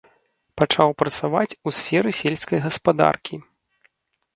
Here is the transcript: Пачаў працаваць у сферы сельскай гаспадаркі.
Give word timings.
Пачаў 0.61 0.89
працаваць 1.01 1.57
у 1.67 1.75
сферы 1.81 2.17
сельскай 2.23 2.59
гаспадаркі. 2.67 3.35